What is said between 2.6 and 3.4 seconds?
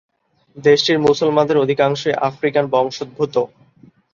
বংশোদ্ভূত।